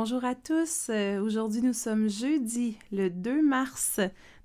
Bonjour 0.00 0.24
à 0.24 0.36
tous. 0.36 0.90
Euh, 0.90 1.20
aujourd'hui, 1.20 1.60
nous 1.60 1.72
sommes 1.72 2.08
jeudi, 2.08 2.78
le 2.92 3.10
2 3.10 3.42
mars. 3.42 3.98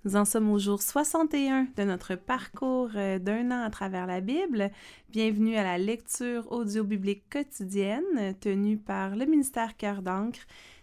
Nous 0.04 0.16
en 0.16 0.26
sommes 0.26 0.50
au 0.50 0.58
jour 0.58 0.82
61 0.82 1.68
de 1.78 1.84
notre 1.84 2.16
parcours 2.16 2.90
euh, 2.96 3.20
d'un 3.20 3.52
an 3.52 3.62
à 3.64 3.70
travers 3.70 4.08
la 4.08 4.20
Bible. 4.20 4.72
Bienvenue 5.12 5.56
à 5.56 5.62
la 5.62 5.78
lecture 5.78 6.52
audio-biblique 6.52 7.30
quotidienne 7.30 8.34
tenue 8.42 8.78
par 8.78 9.16
le 9.16 9.26
ministère 9.28 9.78
Cœur 9.78 10.02
d'encre. 10.02 10.40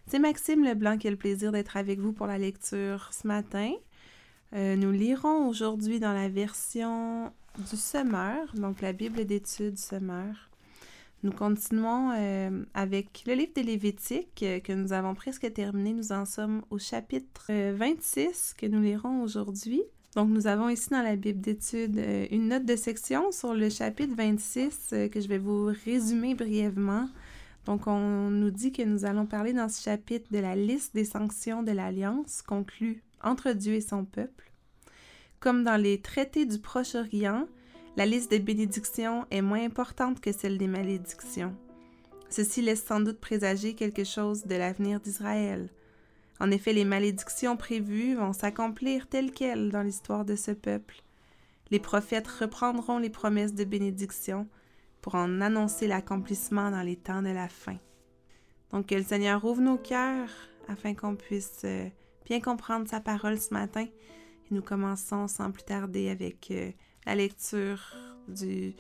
C'est 0.07 0.21
Maxime 0.21 0.63
Leblanc 0.63 0.99
qui 0.99 1.09
a 1.09 1.11
le 1.11 1.17
plaisir 1.17 1.51
d'être 1.51 1.77
avec 1.77 1.99
vous 1.99 2.13
pour 2.13 2.29
la 2.29 2.39
lecture 2.39 3.11
ce 3.13 3.27
matin. 3.27 3.73
Euh, 4.53 4.77
nous 4.77 4.93
lirons 4.93 5.49
aujourd'hui 5.49 5.99
dans 5.99 6.13
la 6.13 6.29
version 6.29 7.33
du 7.59 7.77
Semeur, 7.77 8.55
donc 8.55 8.83
la 8.83 8.93
Bible 8.93 9.25
d'études 9.25 9.79
Semeur. 9.79 10.50
Nous 11.23 11.33
continuons 11.33 12.13
euh, 12.17 12.65
avec 12.73 13.25
le 13.27 13.35
livre 13.35 13.53
des 13.55 13.63
Lévitique 13.63 14.43
euh, 14.43 14.59
que 14.59 14.73
nous 14.73 14.95
avons 14.95 15.15
presque 15.15 15.53
terminé. 15.53 15.93
Nous 15.93 16.13
en 16.13 16.25
sommes 16.25 16.63
au 16.71 16.79
chapitre 16.79 17.53
26 17.73 18.55
euh, 18.57 18.57
que 18.57 18.67
nous 18.67 18.81
lirons 18.81 19.23
aujourd'hui. 19.23 19.83
Donc, 20.17 20.31
nous 20.31 20.47
avons 20.47 20.71
ici 20.71 20.89
dans 20.89 21.03
la 21.03 21.17
Bible 21.17 21.41
d'études 21.41 22.03
une 22.31 22.49
note 22.49 22.65
de 22.65 22.75
section 22.75 23.31
sur 23.33 23.55
le 23.55 23.69
chapitre 23.69 24.15
26 24.17 24.95
que 25.13 25.21
je 25.21 25.29
vais 25.29 25.39
vous 25.39 25.71
résumer 25.85 26.35
brièvement. 26.35 27.09
Donc, 27.67 27.87
on 27.87 28.31
nous 28.31 28.51
dit 28.51 28.73
que 28.73 28.83
nous 28.83 29.05
allons 29.05 29.27
parler 29.27 29.53
dans 29.53 29.69
ce 29.69 29.83
chapitre 29.83 30.27
de 30.33 30.39
la 30.39 30.57
liste 30.57 30.95
des 30.95 31.05
sanctions 31.05 31.63
de 31.63 31.71
l'alliance 31.71 32.43
conclue 32.43 33.05
entre 33.23 33.53
Dieu 33.53 33.75
et 33.75 33.81
son 33.81 34.05
peuple. 34.05 34.51
Comme 35.39 35.63
dans 35.63 35.81
les 35.81 36.01
traités 36.01 36.45
du 36.45 36.59
Proche-Orient, 36.59 37.47
la 37.97 38.07
liste 38.07 38.31
des 38.31 38.39
bénédictions 38.39 39.27
est 39.31 39.43
moins 39.43 39.65
importante 39.65 40.21
que 40.21 40.33
celle 40.33 40.59
des 40.59 40.69
malédictions. 40.69 41.55
Ceci 42.29 42.63
laisse 42.63 42.85
sans 42.85 43.01
doute 43.01 43.19
présager 43.19 43.75
quelque 43.75 44.05
chose 44.05 44.45
de 44.45 44.55
l'avenir 44.55 45.01
d'Israël. 45.01 45.69
En 46.39 46.51
effet, 46.51 46.73
les 46.73 46.85
malédictions 46.85 47.57
prévues 47.57 48.15
vont 48.15 48.33
s'accomplir 48.33 49.09
telles 49.09 49.33
quelles 49.33 49.71
dans 49.71 49.83
l'histoire 49.83 50.25
de 50.25 50.37
ce 50.37 50.53
peuple. 50.53 51.03
Les 51.71 51.81
prophètes 51.81 52.29
reprendront 52.29 52.99
les 52.99 53.11
promesses 53.11 53.55
de 53.55 53.65
bénédiction 53.65 54.49
pour 55.03 55.17
en 55.17 55.41
annoncer 55.41 55.87
l'accomplissement 55.87 56.71
dans 56.71 56.83
les 56.83 56.97
temps 56.97 57.23
de 57.23 57.29
la 57.31 57.49
fin. 57.49 57.77
Donc 58.71 58.87
que 58.87 58.95
le 58.95 59.03
Seigneur 59.03 59.45
ouvre 59.45 59.61
nos 59.61 59.77
cœurs 59.77 60.31
afin 60.69 60.95
qu'on 60.95 61.17
puisse 61.17 61.63
euh, 61.65 61.89
bien 62.27 62.41
comprendre 62.41 62.89
sa 62.89 63.01
parole 63.01 63.39
ce 63.39 63.53
matin. 63.53 63.83
Et 63.83 64.55
nous 64.55 64.63
commençons 64.63 65.27
sans 65.27 65.51
plus 65.51 65.65
tarder 65.65 66.09
avec 66.09 66.51
euh, 66.51 66.71
la 67.07 67.15
lecture 67.15 67.97
du 68.29 68.75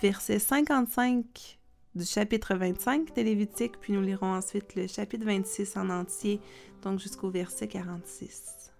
verset 0.00 0.38
55 0.38 1.58
du 1.94 2.04
chapitre 2.04 2.54
25 2.54 3.14
de 3.14 3.22
Lévitique, 3.22 3.78
puis 3.78 3.92
nous 3.92 4.00
lirons 4.00 4.34
ensuite 4.34 4.74
le 4.74 4.86
chapitre 4.86 5.26
26 5.26 5.76
en 5.76 5.90
entier, 5.90 6.40
donc 6.82 6.98
jusqu'au 6.98 7.30
verset 7.30 7.68
46. 7.68 8.72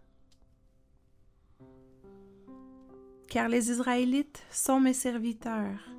Car 3.29 3.49
les 3.49 3.71
Israélites 3.71 4.43
sont 4.51 4.81
mes 4.81 4.95
serviteurs, 4.95 5.91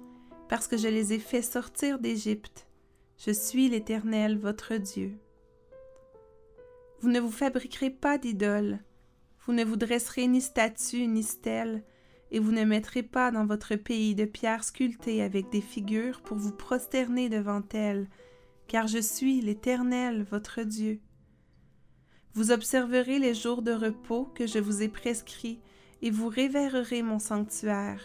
parce 0.49 0.67
que 0.67 0.77
je 0.77 0.87
les 0.87 1.13
ai 1.13 1.19
fait 1.19 1.41
sortir 1.41 1.99
d'Égypte. 1.99 2.67
Je 3.17 3.31
suis 3.31 3.69
l'Éternel, 3.69 4.37
votre 4.37 4.75
Dieu. 4.75 5.17
Vous 6.99 7.09
ne 7.09 7.19
vous 7.19 7.31
fabriquerez 7.31 7.89
pas 7.89 8.17
d'idoles, 8.17 8.79
vous 9.45 9.53
ne 9.53 9.63
vous 9.63 9.75
dresserez 9.75 10.27
ni 10.27 10.41
statue 10.41 11.05
ni 11.07 11.21
stèle, 11.21 11.83
et 12.33 12.39
vous 12.39 12.51
ne 12.51 12.65
mettrez 12.65 13.03
pas 13.03 13.29
dans 13.29 13.45
votre 13.45 13.75
pays 13.75 14.15
de 14.15 14.25
pierres 14.25 14.63
sculptées 14.63 15.21
avec 15.21 15.51
des 15.51 15.61
figures 15.61 16.19
pour 16.21 16.35
vous 16.35 16.51
prosterner 16.51 17.29
devant 17.29 17.61
elles, 17.73 18.09
car 18.67 18.87
je 18.87 18.97
suis 18.97 19.39
l'Éternel, 19.39 20.25
votre 20.29 20.63
Dieu. 20.63 20.99
Vous 22.33 22.51
observerez 22.51 23.19
les 23.19 23.35
jours 23.35 23.61
de 23.61 23.71
repos 23.71 24.25
que 24.33 24.47
je 24.47 24.57
vous 24.57 24.81
ai 24.81 24.87
prescrits, 24.89 25.59
et 26.01 26.09
vous 26.09 26.27
révérerez 26.27 27.03
mon 27.03 27.19
sanctuaire. 27.19 28.01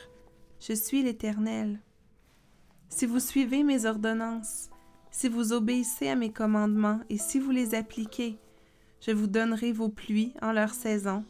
Je 0.61 0.75
suis 0.75 1.03
l'Éternel. 1.03 1.81
Si 2.91 3.06
vous 3.06 3.21
suivez 3.21 3.62
mes 3.62 3.87
ordonnances, 3.87 4.69
si 5.11 5.28
vous 5.31 5.55
obéissez 5.55 6.09
à 6.09 6.17
mes 6.17 6.33
commandements, 6.33 7.00
et 7.09 7.17
si 7.17 7.38
vous 7.38 7.50
les 7.50 7.75
appliquez, 7.75 8.38
je 9.00 9.11
vous 9.11 9.27
donnerai 9.27 9.72
vos 9.72 9.88
pluies 9.88 10.34
en 10.43 10.53
leur 10.53 10.75
saison. 10.75 11.25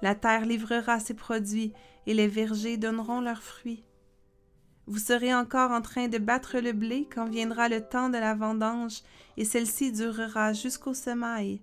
La 0.00 0.14
terre 0.14 0.46
livrera 0.46 1.00
ses 1.00 1.14
produits, 1.14 1.72
et 2.06 2.14
les 2.14 2.28
vergers 2.28 2.76
donneront 2.76 3.20
leurs 3.20 3.42
fruits. 3.42 3.84
Vous 4.86 4.98
serez 4.98 5.32
encore 5.32 5.70
en 5.70 5.82
train 5.82 6.08
de 6.08 6.18
battre 6.18 6.58
le 6.58 6.72
blé 6.72 7.06
quand 7.14 7.28
viendra 7.28 7.68
le 7.68 7.80
temps 7.80 8.08
de 8.08 8.18
la 8.18 8.34
vendange, 8.34 9.02
et 9.36 9.44
celle-ci 9.44 9.92
durera 9.92 10.52
jusqu'au 10.52 10.94
semail. 10.94 11.60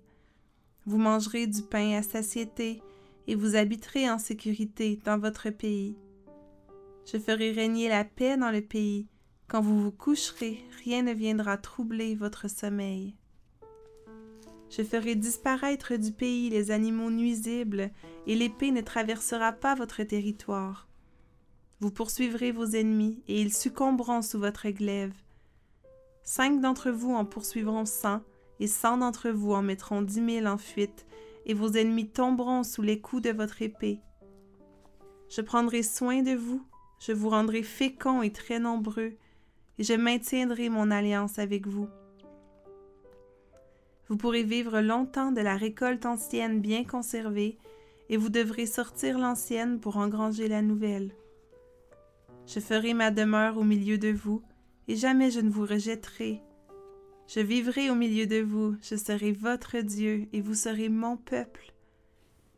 Vous 0.86 0.98
mangerez 0.98 1.46
du 1.46 1.62
pain 1.62 1.98
à 1.98 2.02
satiété, 2.02 2.82
et 3.26 3.34
vous 3.34 3.56
habiterez 3.56 4.08
en 4.08 4.18
sécurité 4.18 4.98
dans 5.04 5.18
votre 5.18 5.50
pays. 5.50 5.96
Je 7.10 7.18
ferai 7.18 7.52
régner 7.52 7.88
la 7.88 8.04
paix 8.04 8.36
dans 8.36 8.50
le 8.50 8.62
pays. 8.62 9.06
Quand 9.48 9.60
vous 9.60 9.82
vous 9.82 9.92
coucherez, 9.92 10.64
rien 10.84 11.02
ne 11.02 11.12
viendra 11.12 11.56
troubler 11.58 12.14
votre 12.14 12.48
sommeil. 12.48 13.14
Je 14.70 14.82
ferai 14.82 15.14
disparaître 15.14 15.96
du 15.96 16.12
pays 16.12 16.50
les 16.50 16.70
animaux 16.70 17.10
nuisibles, 17.10 17.90
et 18.26 18.34
l'épée 18.34 18.70
ne 18.70 18.80
traversera 18.80 19.52
pas 19.52 19.74
votre 19.74 20.02
territoire. 20.02 20.88
Vous 21.80 21.90
poursuivrez 21.90 22.52
vos 22.52 22.66
ennemis, 22.66 23.22
et 23.28 23.40
ils 23.40 23.54
succomberont 23.54 24.22
sous 24.22 24.38
votre 24.38 24.68
glaive. 24.68 25.14
Cinq 26.24 26.60
d'entre 26.60 26.90
vous 26.90 27.14
en 27.14 27.24
poursuivront 27.24 27.86
cent, 27.86 28.20
et 28.60 28.66
cent 28.66 28.98
d'entre 28.98 29.30
vous 29.30 29.52
en 29.52 29.62
mettront 29.62 30.02
dix 30.02 30.20
mille 30.20 30.48
en 30.48 30.58
fuite, 30.58 31.06
et 31.46 31.54
vos 31.54 31.70
ennemis 31.70 32.08
tomberont 32.08 32.64
sous 32.64 32.82
les 32.82 33.00
coups 33.00 33.22
de 33.22 33.30
votre 33.30 33.62
épée. 33.62 34.00
Je 35.30 35.40
prendrai 35.40 35.82
soin 35.82 36.22
de 36.22 36.34
vous, 36.34 36.62
je 36.98 37.12
vous 37.12 37.28
rendrai 37.28 37.62
féconds 37.62 38.22
et 38.22 38.32
très 38.32 38.58
nombreux, 38.58 39.16
et 39.78 39.84
je 39.84 39.94
maintiendrai 39.94 40.68
mon 40.68 40.90
alliance 40.90 41.38
avec 41.38 41.66
vous. 41.66 41.88
Vous 44.08 44.16
pourrez 44.16 44.42
vivre 44.42 44.80
longtemps 44.80 45.32
de 45.32 45.40
la 45.40 45.56
récolte 45.56 46.06
ancienne 46.06 46.60
bien 46.60 46.82
conservée, 46.82 47.58
et 48.08 48.16
vous 48.16 48.30
devrez 48.30 48.66
sortir 48.66 49.18
l'ancienne 49.18 49.80
pour 49.80 49.96
engranger 49.96 50.48
la 50.48 50.62
nouvelle. 50.62 51.12
Je 52.46 52.60
ferai 52.60 52.94
ma 52.94 53.10
demeure 53.10 53.58
au 53.58 53.64
milieu 53.64 53.98
de 53.98 54.08
vous, 54.08 54.42
et 54.88 54.96
jamais 54.96 55.30
je 55.30 55.40
ne 55.40 55.50
vous 55.50 55.66
rejetterai. 55.66 56.40
Je 57.26 57.40
vivrai 57.40 57.90
au 57.90 57.94
milieu 57.94 58.26
de 58.26 58.40
vous, 58.40 58.74
je 58.80 58.96
serai 58.96 59.32
votre 59.32 59.78
Dieu, 59.80 60.26
et 60.32 60.40
vous 60.40 60.54
serez 60.54 60.88
mon 60.88 61.18
peuple. 61.18 61.74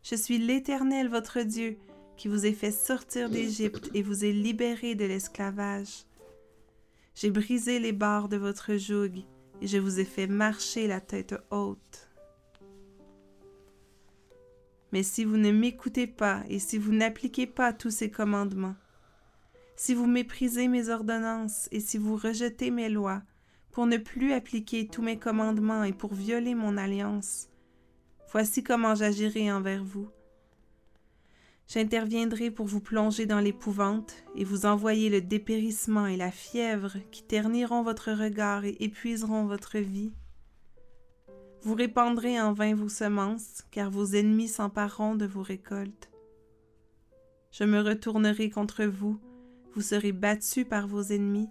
Je 0.02 0.14
suis 0.14 0.38
l'Éternel 0.38 1.08
votre 1.08 1.40
Dieu, 1.40 1.76
qui 2.16 2.28
vous 2.28 2.46
ai 2.46 2.52
fait 2.52 2.70
sortir 2.70 3.30
d'Égypte 3.30 3.90
et 3.94 4.02
vous 4.02 4.24
ai 4.24 4.32
libéré 4.32 4.94
de 4.94 5.06
l'esclavage. 5.06 6.04
J'ai 7.14 7.30
brisé 7.30 7.80
les 7.80 7.92
barres 7.92 8.28
de 8.28 8.36
votre 8.36 8.76
joug, 8.76 9.24
et 9.60 9.66
je 9.66 9.78
vous 9.78 9.98
ai 9.98 10.04
fait 10.04 10.26
marcher 10.26 10.86
la 10.86 11.00
tête 11.00 11.34
haute. 11.50 12.09
Mais 14.92 15.02
si 15.02 15.24
vous 15.24 15.36
ne 15.36 15.52
m'écoutez 15.52 16.06
pas 16.06 16.42
et 16.48 16.58
si 16.58 16.78
vous 16.78 16.92
n'appliquez 16.92 17.46
pas 17.46 17.72
tous 17.72 17.90
ces 17.90 18.10
commandements, 18.10 18.76
si 19.76 19.94
vous 19.94 20.06
méprisez 20.06 20.68
mes 20.68 20.88
ordonnances 20.88 21.68
et 21.72 21.80
si 21.80 21.96
vous 21.96 22.16
rejetez 22.16 22.70
mes 22.70 22.88
lois, 22.88 23.22
pour 23.70 23.86
ne 23.86 23.96
plus 23.96 24.32
appliquer 24.32 24.88
tous 24.88 25.02
mes 25.02 25.18
commandements 25.18 25.84
et 25.84 25.92
pour 25.92 26.12
violer 26.12 26.54
mon 26.54 26.76
alliance, 26.76 27.48
voici 28.32 28.62
comment 28.62 28.94
j'agirai 28.94 29.50
envers 29.52 29.84
vous. 29.84 30.08
J'interviendrai 31.72 32.50
pour 32.50 32.66
vous 32.66 32.80
plonger 32.80 33.26
dans 33.26 33.38
l'épouvante 33.38 34.24
et 34.34 34.42
vous 34.42 34.66
envoyer 34.66 35.08
le 35.08 35.20
dépérissement 35.20 36.06
et 36.06 36.16
la 36.16 36.32
fièvre 36.32 36.96
qui 37.12 37.22
terniront 37.22 37.84
votre 37.84 38.10
regard 38.10 38.64
et 38.64 38.76
épuiseront 38.80 39.46
votre 39.46 39.78
vie. 39.78 40.12
Vous 41.62 41.74
répandrez 41.74 42.40
en 42.40 42.54
vain 42.54 42.74
vos 42.74 42.88
semences, 42.88 43.62
car 43.70 43.90
vos 43.90 44.06
ennemis 44.06 44.48
s'empareront 44.48 45.14
de 45.14 45.26
vos 45.26 45.42
récoltes. 45.42 46.10
Je 47.52 47.64
me 47.64 47.80
retournerai 47.80 48.48
contre 48.48 48.84
vous, 48.84 49.20
vous 49.74 49.82
serez 49.82 50.12
battus 50.12 50.66
par 50.66 50.86
vos 50.86 51.02
ennemis, 51.02 51.48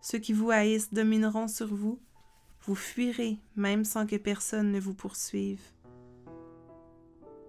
ceux 0.00 0.18
qui 0.18 0.32
vous 0.32 0.50
haïssent 0.50 0.92
domineront 0.92 1.48
sur 1.48 1.74
vous, 1.74 1.98
vous 2.62 2.76
fuirez 2.76 3.38
même 3.56 3.84
sans 3.84 4.06
que 4.06 4.16
personne 4.16 4.70
ne 4.70 4.78
vous 4.78 4.94
poursuive. 4.94 5.62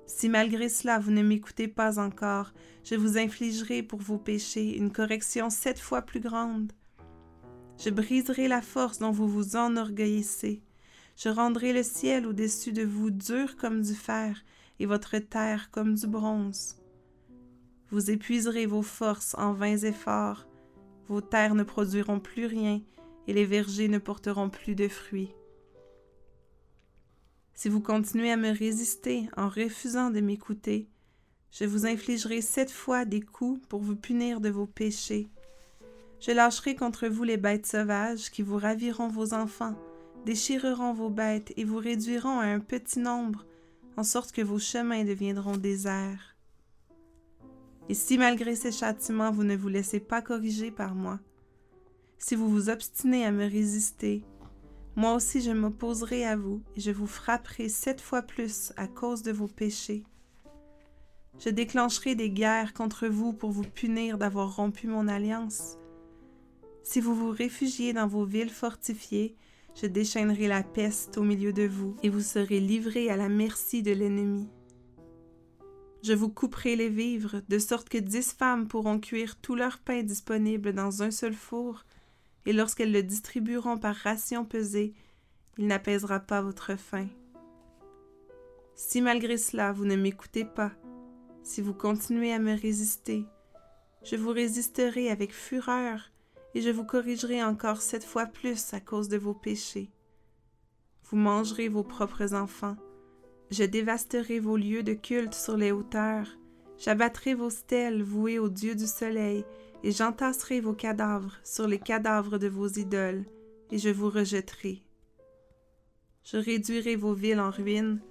Si 0.07 0.29
malgré 0.29 0.69
cela 0.69 0.97
vous 0.97 1.11
ne 1.11 1.21
m'écoutez 1.21 1.67
pas 1.67 1.99
encore, 1.99 2.53
je 2.83 2.95
vous 2.95 3.19
infligerai 3.19 3.83
pour 3.83 3.99
vos 3.99 4.17
péchés 4.17 4.75
une 4.75 4.91
correction 4.91 5.51
sept 5.51 5.79
fois 5.79 6.01
plus 6.01 6.19
grande. 6.19 6.71
Je 7.77 7.91
briserai 7.91 8.47
la 8.47 8.61
force 8.63 8.97
dont 8.97 9.11
vous 9.11 9.27
vous 9.27 9.55
enorgueillissez. 9.55 10.63
Je 11.21 11.27
rendrai 11.27 11.73
le 11.73 11.83
ciel 11.83 12.25
au-dessus 12.25 12.71
de 12.71 12.83
vous 12.83 13.11
dur 13.11 13.57
comme 13.57 13.81
du 13.81 13.93
fer 13.93 14.41
et 14.79 14.85
votre 14.85 15.17
terre 15.17 15.69
comme 15.69 15.95
du 15.95 16.07
bronze. 16.07 16.77
Vous 17.89 18.09
épuiserez 18.09 18.65
vos 18.65 18.83
forces 18.83 19.35
en 19.37 19.51
vains 19.51 19.79
efforts, 19.79 20.47
vos 21.09 21.19
terres 21.19 21.55
ne 21.55 21.63
produiront 21.63 22.21
plus 22.21 22.45
rien 22.45 22.81
et 23.27 23.33
les 23.33 23.43
vergers 23.43 23.89
ne 23.89 23.97
porteront 23.97 24.49
plus 24.49 24.75
de 24.75 24.87
fruits. 24.87 25.33
Si 27.53 27.67
vous 27.67 27.81
continuez 27.81 28.31
à 28.31 28.37
me 28.37 28.57
résister 28.57 29.27
en 29.35 29.49
refusant 29.49 30.11
de 30.11 30.21
m'écouter, 30.21 30.87
je 31.51 31.65
vous 31.65 31.85
infligerai 31.85 32.39
sept 32.39 32.71
fois 32.71 33.03
des 33.03 33.19
coups 33.19 33.59
pour 33.67 33.81
vous 33.81 33.97
punir 33.97 34.39
de 34.39 34.47
vos 34.47 34.67
péchés. 34.67 35.27
Je 36.21 36.31
lâcherai 36.31 36.75
contre 36.75 37.09
vous 37.09 37.25
les 37.25 37.35
bêtes 37.35 37.65
sauvages 37.65 38.31
qui 38.31 38.41
vous 38.41 38.57
raviront 38.57 39.09
vos 39.09 39.33
enfants, 39.33 39.75
déchireront 40.25 40.93
vos 40.93 41.09
bêtes 41.09 41.53
et 41.57 41.63
vous 41.63 41.77
réduiront 41.77 42.39
à 42.39 42.45
un 42.45 42.59
petit 42.59 42.99
nombre, 42.99 43.45
en 43.97 44.03
sorte 44.03 44.31
que 44.31 44.41
vos 44.41 44.59
chemins 44.59 45.03
deviendront 45.03 45.57
déserts. 45.57 46.35
Et 47.89 47.93
si 47.93 48.17
malgré 48.17 48.55
ces 48.55 48.71
châtiments 48.71 49.31
vous 49.31 49.43
ne 49.43 49.55
vous 49.55 49.67
laissez 49.67 49.99
pas 49.99 50.21
corriger 50.21 50.71
par 50.71 50.95
moi, 50.95 51.19
si 52.17 52.35
vous 52.35 52.49
vous 52.49 52.69
obstinez 52.69 53.25
à 53.25 53.31
me 53.31 53.49
résister, 53.49 54.23
moi 54.95 55.13
aussi 55.13 55.41
je 55.41 55.51
m'opposerai 55.51 56.25
à 56.25 56.35
vous, 56.35 56.61
et 56.75 56.81
je 56.81 56.91
vous 56.91 57.07
frapperai 57.07 57.69
sept 57.69 58.01
fois 58.01 58.21
plus 58.21 58.73
à 58.77 58.87
cause 58.87 59.23
de 59.23 59.31
vos 59.31 59.47
péchés. 59.47 60.03
Je 61.39 61.49
déclencherai 61.49 62.15
des 62.15 62.29
guerres 62.29 62.73
contre 62.73 63.07
vous 63.07 63.31
pour 63.31 63.51
vous 63.51 63.63
punir 63.63 64.17
d'avoir 64.17 64.57
rompu 64.57 64.87
mon 64.87 65.07
alliance. 65.07 65.77
Si 66.83 66.99
vous 66.99 67.15
vous 67.15 67.29
réfugiez 67.29 67.93
dans 67.93 68.07
vos 68.07 68.25
villes 68.25 68.49
fortifiées, 68.49 69.37
je 69.75 69.87
déchaînerai 69.87 70.47
la 70.47 70.63
peste 70.63 71.17
au 71.17 71.23
milieu 71.23 71.53
de 71.53 71.67
vous, 71.67 71.95
et 72.03 72.09
vous 72.09 72.21
serez 72.21 72.59
livrés 72.59 73.09
à 73.09 73.15
la 73.15 73.29
merci 73.29 73.81
de 73.83 73.91
l'ennemi. 73.91 74.47
Je 76.01 76.13
vous 76.13 76.29
couperai 76.29 76.75
les 76.75 76.89
vivres, 76.89 77.41
de 77.49 77.59
sorte 77.59 77.89
que 77.89 77.97
dix 77.97 78.33
femmes 78.33 78.67
pourront 78.67 78.99
cuire 78.99 79.35
tout 79.35 79.55
leur 79.55 79.79
pain 79.79 80.03
disponible 80.03 80.73
dans 80.73 81.03
un 81.03 81.11
seul 81.11 81.33
four, 81.33 81.85
et 82.45 82.53
lorsqu'elles 82.53 82.93
le 82.93 83.03
distribueront 83.03 83.77
par 83.77 83.95
ration 83.95 84.45
pesée, 84.45 84.93
il 85.57 85.67
n'apaisera 85.67 86.19
pas 86.19 86.41
votre 86.41 86.77
faim. 86.77 87.07
Si 88.75 89.01
malgré 89.01 89.37
cela 89.37 89.73
vous 89.73 89.83
ne 89.83 89.97
m'écoutez 89.97 90.45
pas, 90.45 90.71
si 91.43 91.61
vous 91.61 91.73
continuez 91.73 92.31
à 92.31 92.39
me 92.39 92.57
résister, 92.57 93.25
je 94.03 94.15
vous 94.15 94.31
résisterai 94.31 95.09
avec 95.09 95.33
fureur 95.33 96.11
et 96.55 96.61
je 96.61 96.69
vous 96.69 96.83
corrigerai 96.83 97.43
encore 97.43 97.81
sept 97.81 98.03
fois 98.03 98.25
plus 98.25 98.73
à 98.73 98.79
cause 98.79 99.09
de 99.09 99.17
vos 99.17 99.33
péchés. 99.33 99.91
Vous 101.09 101.17
mangerez 101.17 101.69
vos 101.69 101.83
propres 101.83 102.33
enfants, 102.33 102.77
je 103.51 103.63
dévasterai 103.63 104.39
vos 104.39 104.57
lieux 104.57 104.83
de 104.83 104.93
culte 104.93 105.33
sur 105.33 105.57
les 105.57 105.71
hauteurs, 105.71 106.27
j'abattrai 106.77 107.33
vos 107.33 107.49
stèles 107.49 108.03
vouées 108.03 108.39
au 108.39 108.49
Dieu 108.49 108.75
du 108.75 108.85
soleil, 108.85 109.43
et 109.83 109.91
j'entasserai 109.91 110.59
vos 110.59 110.73
cadavres 110.73 111.35
sur 111.43 111.67
les 111.67 111.79
cadavres 111.79 112.37
de 112.37 112.47
vos 112.47 112.67
idoles, 112.67 113.25
et 113.71 113.77
je 113.77 113.89
vous 113.89 114.09
rejetterai. 114.09 114.83
Je 116.23 116.37
réduirai 116.37 116.95
vos 116.95 117.13
villes 117.13 117.39
en 117.39 117.49
ruines, 117.49 118.01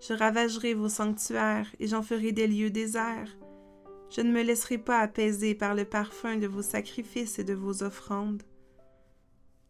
je 0.00 0.12
ravagerai 0.12 0.74
vos 0.74 0.88
sanctuaires, 0.88 1.72
et 1.78 1.86
j'en 1.86 2.02
ferai 2.02 2.32
des 2.32 2.46
lieux 2.46 2.70
déserts. 2.70 3.34
Je 4.14 4.20
ne 4.20 4.30
me 4.30 4.42
laisserai 4.42 4.76
pas 4.76 4.98
apaiser 4.98 5.54
par 5.54 5.74
le 5.74 5.86
parfum 5.86 6.36
de 6.36 6.46
vos 6.46 6.60
sacrifices 6.60 7.38
et 7.38 7.44
de 7.44 7.54
vos 7.54 7.82
offrandes. 7.82 8.42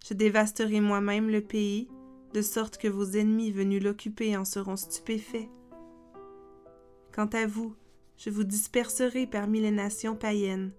Je 0.05 0.15
dévasterai 0.15 0.81
moi-même 0.81 1.31
le 1.31 1.43
pays, 1.43 1.89
de 2.35 2.43
sorte 2.43 2.77
que 2.77 2.89
vos 2.89 3.05
ennemis 3.05 3.53
venus 3.53 3.83
l'occuper 3.83 4.37
en 4.37 4.45
seront 4.45 4.77
stupéfaits. 4.77 5.49
Quant 7.15 7.29
à 7.33 7.47
vous, 7.47 7.77
je 8.17 8.31
vous 8.31 8.43
disperserai 8.43 9.29
parmi 9.29 9.61
les 9.61 9.71
nations 9.71 10.17
païennes, 10.17 10.73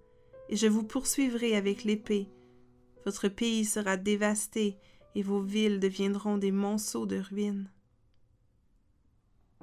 et 0.49 0.57
je 0.57 0.67
vous 0.67 0.83
poursuivrai 0.83 1.55
avec 1.55 1.85
l'épée. 1.85 2.27
Votre 3.05 3.29
pays 3.29 3.63
sera 3.63 3.95
dévasté, 3.95 4.77
et 5.15 5.23
vos 5.23 5.41
villes 5.41 5.79
deviendront 5.79 6.37
des 6.37 6.51
monceaux 6.51 7.05
de 7.05 7.17
ruines. 7.17 7.69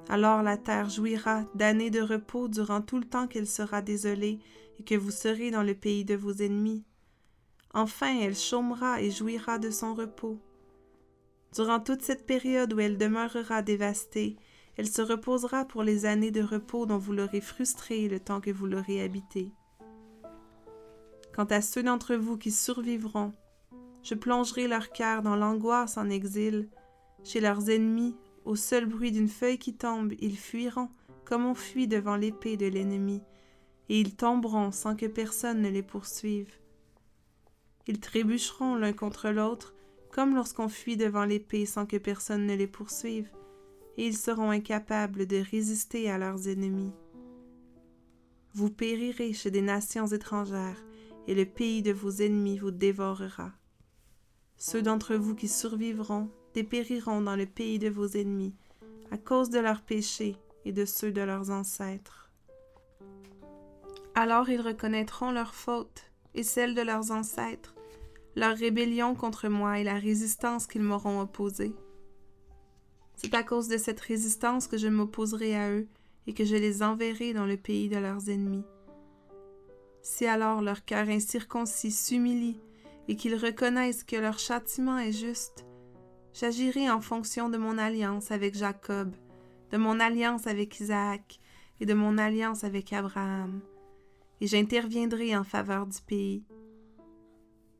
Alors 0.09 0.41
la 0.41 0.57
terre 0.57 0.89
jouira 0.89 1.43
d'années 1.55 1.89
de 1.89 2.01
repos 2.01 2.47
durant 2.47 2.81
tout 2.81 2.97
le 2.97 3.05
temps 3.05 3.27
qu'elle 3.27 3.47
sera 3.47 3.81
désolée 3.81 4.39
et 4.79 4.83
que 4.83 4.95
vous 4.95 5.11
serez 5.11 5.51
dans 5.51 5.63
le 5.63 5.73
pays 5.75 6.05
de 6.05 6.15
vos 6.15 6.33
ennemis. 6.33 6.83
Enfin 7.73 8.19
elle 8.19 8.35
chômera 8.35 9.01
et 9.01 9.11
jouira 9.11 9.59
de 9.59 9.69
son 9.69 9.93
repos. 9.93 10.39
Durant 11.53 11.79
toute 11.79 12.01
cette 12.01 12.25
période 12.25 12.73
où 12.73 12.79
elle 12.79 12.97
demeurera 12.97 13.61
dévastée, 13.61 14.37
elle 14.77 14.87
se 14.87 15.01
reposera 15.01 15.65
pour 15.65 15.83
les 15.83 16.05
années 16.05 16.31
de 16.31 16.41
repos 16.41 16.85
dont 16.85 16.97
vous 16.97 17.13
l'aurez 17.13 17.41
frustrée 17.41 18.07
le 18.07 18.19
temps 18.19 18.41
que 18.41 18.51
vous 18.51 18.65
l'aurez 18.65 19.01
habitée. 19.01 19.51
Quant 21.35 21.45
à 21.45 21.61
ceux 21.61 21.83
d'entre 21.83 22.15
vous 22.15 22.37
qui 22.37 22.51
survivront, 22.51 23.33
je 24.03 24.15
plongerai 24.15 24.67
leur 24.67 24.91
cœur 24.91 25.21
dans 25.21 25.35
l'angoisse 25.35 25.97
en 25.97 26.09
exil. 26.09 26.69
Chez 27.23 27.39
leurs 27.39 27.69
ennemis, 27.69 28.15
au 28.45 28.55
seul 28.55 28.85
bruit 28.85 29.11
d'une 29.11 29.27
feuille 29.27 29.57
qui 29.57 29.73
tombe, 29.73 30.13
ils 30.19 30.37
fuiront 30.37 30.89
comme 31.25 31.45
on 31.45 31.55
fuit 31.55 31.87
devant 31.87 32.15
l'épée 32.15 32.57
de 32.57 32.65
l'ennemi, 32.65 33.21
et 33.89 33.99
ils 33.99 34.15
tomberont 34.15 34.71
sans 34.71 34.95
que 34.95 35.05
personne 35.05 35.61
ne 35.61 35.69
les 35.69 35.83
poursuive. 35.83 36.51
Ils 37.87 37.99
trébucheront 37.99 38.75
l'un 38.75 38.93
contre 38.93 39.29
l'autre, 39.29 39.73
comme 40.11 40.35
lorsqu'on 40.35 40.67
fuit 40.67 40.97
devant 40.97 41.23
l'épée 41.23 41.65
sans 41.65 41.85
que 41.85 41.97
personne 41.97 42.45
ne 42.45 42.55
les 42.55 42.67
poursuive, 42.67 43.29
et 43.97 44.07
ils 44.07 44.17
seront 44.17 44.49
incapables 44.49 45.25
de 45.25 45.37
résister 45.37 46.09
à 46.09 46.17
leurs 46.17 46.47
ennemis. 46.47 46.93
Vous 48.53 48.69
périrez 48.69 49.33
chez 49.33 49.51
des 49.51 49.61
nations 49.61 50.07
étrangères, 50.07 50.83
et 51.27 51.35
le 51.35 51.45
pays 51.45 51.81
de 51.81 51.91
vos 51.91 52.11
ennemis 52.11 52.57
vous 52.57 52.71
dévorera. 52.71 53.51
Ceux 54.57 54.81
d'entre 54.81 55.15
vous 55.15 55.35
qui 55.35 55.47
survivront 55.47 56.29
dépériront 56.53 57.21
dans 57.21 57.35
le 57.35 57.45
pays 57.45 57.79
de 57.79 57.89
vos 57.89 58.07
ennemis, 58.07 58.53
à 59.11 59.17
cause 59.17 59.49
de 59.49 59.59
leurs 59.59 59.81
péchés 59.81 60.37
et 60.65 60.71
de 60.71 60.85
ceux 60.85 61.11
de 61.11 61.21
leurs 61.21 61.49
ancêtres. 61.51 62.29
Alors 64.15 64.49
ils 64.49 64.61
reconnaîtront 64.61 65.31
leurs 65.31 65.55
fautes 65.55 66.11
et 66.33 66.43
celles 66.43 66.75
de 66.75 66.81
leurs 66.81 67.11
ancêtres, 67.11 67.75
leur 68.35 68.55
rébellion 68.55 69.15
contre 69.15 69.49
moi 69.49 69.79
et 69.79 69.83
la 69.83 69.97
résistance 69.97 70.67
qu'ils 70.67 70.83
m'auront 70.83 71.21
opposée. 71.21 71.73
C'est 73.15 73.33
à 73.35 73.43
cause 73.43 73.67
de 73.67 73.77
cette 73.77 73.99
résistance 73.99 74.67
que 74.67 74.77
je 74.77 74.87
m'opposerai 74.87 75.55
à 75.55 75.71
eux 75.71 75.87
et 76.27 76.33
que 76.33 76.45
je 76.45 76.55
les 76.55 76.81
enverrai 76.83 77.33
dans 77.33 77.45
le 77.45 77.57
pays 77.57 77.89
de 77.89 77.97
leurs 77.97 78.29
ennemis. 78.29 78.65
Si 80.01 80.25
alors 80.25 80.61
leur 80.61 80.85
cœur 80.85 81.07
incirconcis 81.07 81.91
s'humilie 81.91 82.59
et 83.07 83.15
qu'ils 83.15 83.35
reconnaissent 83.35 84.03
que 84.03 84.15
leur 84.15 84.39
châtiment 84.39 84.97
est 84.97 85.11
juste, 85.11 85.65
j'agirai 86.33 86.89
en 86.89 87.01
fonction 87.01 87.49
de 87.49 87.57
mon 87.57 87.77
alliance 87.77 88.31
avec 88.31 88.55
Jacob, 88.55 89.15
de 89.71 89.77
mon 89.77 89.99
alliance 89.99 90.47
avec 90.47 90.79
Isaac 90.79 91.39
et 91.79 91.85
de 91.85 91.93
mon 91.93 92.17
alliance 92.17 92.63
avec 92.63 92.93
Abraham, 92.93 93.61
et 94.39 94.47
j'interviendrai 94.47 95.35
en 95.35 95.43
faveur 95.43 95.87
du 95.87 96.01
pays. 96.01 96.45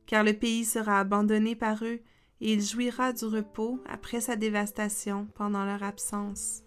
Car 0.06 0.24
le 0.24 0.32
pays 0.32 0.64
sera 0.64 1.00
abandonné 1.00 1.54
par 1.54 1.84
eux, 1.84 2.00
et 2.40 2.52
il 2.54 2.62
jouira 2.62 3.12
du 3.12 3.24
repos 3.24 3.78
après 3.86 4.20
sa 4.20 4.34
dévastation 4.34 5.28
pendant 5.34 5.64
leur 5.64 5.82
absence. 5.84 6.64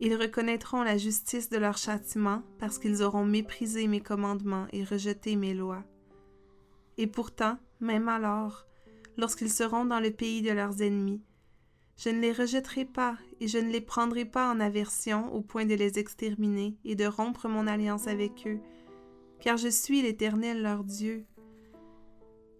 Ils 0.00 0.14
reconnaîtront 0.14 0.82
la 0.82 0.96
justice 0.96 1.50
de 1.50 1.58
leur 1.58 1.76
châtiment 1.76 2.42
parce 2.58 2.78
qu'ils 2.78 3.02
auront 3.02 3.24
méprisé 3.24 3.88
mes 3.88 4.00
commandements 4.00 4.66
et 4.72 4.84
rejeté 4.84 5.36
mes 5.36 5.54
lois. 5.54 5.84
Et 6.96 7.06
pourtant, 7.06 7.58
même 7.80 8.08
alors, 8.08 8.64
lorsqu'ils 9.18 9.52
seront 9.52 9.84
dans 9.84 10.00
le 10.00 10.10
pays 10.10 10.40
de 10.40 10.52
leurs 10.52 10.80
ennemis, 10.80 11.20
je 11.98 12.10
ne 12.10 12.20
les 12.20 12.32
rejetterai 12.32 12.84
pas 12.84 13.18
et 13.40 13.48
je 13.48 13.58
ne 13.58 13.70
les 13.70 13.80
prendrai 13.80 14.24
pas 14.24 14.50
en 14.50 14.60
aversion 14.60 15.34
au 15.34 15.42
point 15.42 15.66
de 15.66 15.74
les 15.74 15.98
exterminer 15.98 16.76
et 16.84 16.94
de 16.94 17.04
rompre 17.04 17.48
mon 17.48 17.66
alliance 17.66 18.06
avec 18.06 18.46
eux, 18.46 18.60
car 19.40 19.56
je 19.56 19.68
suis 19.68 20.00
l'Éternel 20.00 20.62
leur 20.62 20.84
Dieu. 20.84 21.26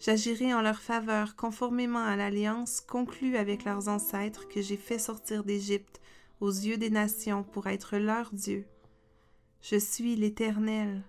J'agirai 0.00 0.52
en 0.54 0.60
leur 0.60 0.80
faveur 0.80 1.36
conformément 1.36 2.04
à 2.04 2.16
l'alliance 2.16 2.80
conclue 2.80 3.36
avec 3.36 3.64
leurs 3.64 3.88
ancêtres 3.88 4.48
que 4.48 4.60
j'ai 4.60 4.76
fait 4.76 4.98
sortir 4.98 5.44
d'Égypte 5.44 6.00
aux 6.40 6.50
yeux 6.50 6.76
des 6.76 6.90
nations 6.90 7.44
pour 7.44 7.68
être 7.68 7.96
leur 7.96 8.30
Dieu. 8.32 8.66
Je 9.60 9.76
suis 9.76 10.16
l'Éternel. 10.16 11.02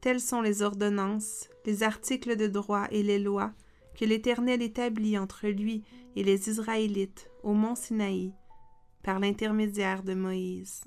Telles 0.00 0.20
sont 0.20 0.40
les 0.40 0.62
ordonnances, 0.62 1.48
les 1.66 1.82
articles 1.82 2.36
de 2.36 2.46
droit 2.46 2.86
et 2.90 3.02
les 3.02 3.18
lois 3.18 3.52
que 3.98 4.04
l'Éternel 4.04 4.62
établit 4.62 5.18
entre 5.18 5.48
lui 5.48 5.82
et 6.14 6.22
les 6.22 6.48
Israélites 6.48 7.28
au 7.42 7.52
mont 7.52 7.74
Sinaï 7.74 8.32
par 9.02 9.18
l'intermédiaire 9.18 10.02
de 10.02 10.14
Moïse. 10.14 10.84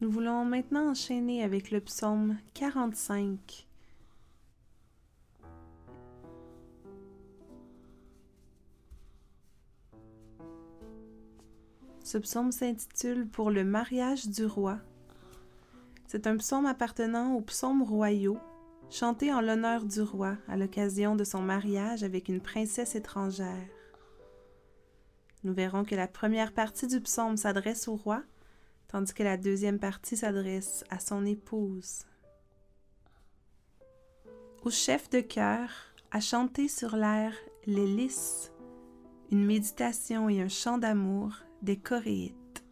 Nous 0.00 0.10
voulons 0.10 0.44
maintenant 0.44 0.90
enchaîner 0.90 1.42
avec 1.42 1.70
le 1.70 1.80
psaume 1.80 2.36
45 2.54 3.68
Ce 12.04 12.18
psaume 12.18 12.50
s'intitule 12.50 13.28
Pour 13.28 13.50
le 13.50 13.64
mariage 13.64 14.26
du 14.26 14.44
roi. 14.44 14.78
C'est 16.08 16.26
un 16.26 16.36
psaume 16.36 16.66
appartenant 16.66 17.34
aux 17.34 17.40
psaumes 17.40 17.82
royaux 17.82 18.38
chantée 18.90 19.32
en 19.32 19.40
l'honneur 19.40 19.84
du 19.84 20.02
roi 20.02 20.36
à 20.48 20.56
l'occasion 20.56 21.16
de 21.16 21.24
son 21.24 21.40
mariage 21.40 22.02
avec 22.02 22.28
une 22.28 22.40
princesse 22.40 22.94
étrangère. 22.94 23.68
Nous 25.44 25.54
verrons 25.54 25.84
que 25.84 25.94
la 25.94 26.08
première 26.08 26.52
partie 26.52 26.86
du 26.86 27.00
psaume 27.00 27.36
s'adresse 27.36 27.88
au 27.88 27.96
roi, 27.96 28.22
tandis 28.88 29.14
que 29.14 29.22
la 29.22 29.36
deuxième 29.36 29.78
partie 29.78 30.16
s'adresse 30.16 30.84
à 30.90 30.98
son 30.98 31.24
épouse. 31.24 32.04
Au 34.64 34.70
chef 34.70 35.08
de 35.08 35.20
chœur, 35.20 35.70
à 36.10 36.20
chanter 36.20 36.68
sur 36.68 36.96
l'air 36.96 37.32
Les 37.66 37.86
lys, 37.86 38.52
une 39.30 39.46
méditation 39.46 40.28
et 40.28 40.42
un 40.42 40.48
chant 40.48 40.78
d'amour 40.78 41.32
des 41.62 41.76
Coréites. 41.76 42.64